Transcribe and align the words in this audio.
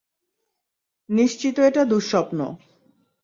নিশ্চিত 1.09 1.55
এটা 1.59 1.83
দুঃস্বপ্ন। 1.85 2.39